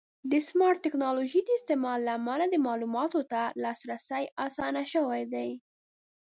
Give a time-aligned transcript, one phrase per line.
[0.31, 5.49] د سمارټ ټکنالوژۍ د استعمال له امله د معلوماتو ته لاسرسی اسانه شوی دی.